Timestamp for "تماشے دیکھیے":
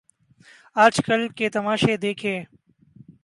1.49-2.43